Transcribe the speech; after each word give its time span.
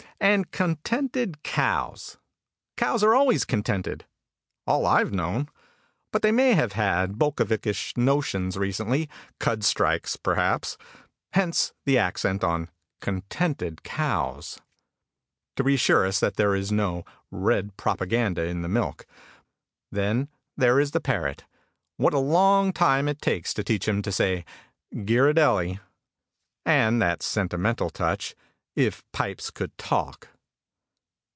And 0.23 0.51
"contented 0.51 1.41
cows." 1.41 2.19
Cows 2.77 3.03
are 3.03 3.15
always 3.15 3.43
contented. 3.43 4.05
All 4.67 4.85
I've 4.85 5.11
known. 5.11 5.49
But 6.11 6.21
they 6.21 6.31
may 6.31 6.53
have 6.53 6.73
had 6.73 7.13
bolshevikish 7.17 7.97
notions 7.97 8.55
recently, 8.55 9.09
cud 9.39 9.63
strikes, 9.63 10.17
perhaps. 10.17 10.77
Hence 11.33 11.73
the 11.87 11.97
accent 11.97 12.43
on 12.43 12.69
"contented 13.01 13.81
cows," 13.81 14.59
to 15.55 15.63
reassure 15.63 16.05
us 16.05 16.19
that 16.19 16.35
there 16.35 16.53
is 16.53 16.71
no 16.71 17.03
"Red" 17.31 17.75
propaganda 17.75 18.43
in 18.43 18.61
the 18.61 18.69
milk. 18.69 19.07
Then, 19.91 20.29
there 20.55 20.79
is 20.79 20.91
the 20.91 21.01
parrot; 21.01 21.45
what 21.97 22.13
a 22.13 22.19
long 22.19 22.73
time 22.73 23.07
it 23.07 23.23
takes 23.23 23.55
to 23.55 23.63
teach 23.63 23.87
him 23.87 24.03
to 24.03 24.11
say 24.11 24.45
"Gear 25.03 25.33
ardelly." 25.33 25.79
And 26.63 27.01
that 27.01 27.23
sentimental 27.23 27.89
touch, 27.89 28.35
"If 28.73 29.03
pipes 29.11 29.51
could 29.51 29.77
talk." 29.77 30.29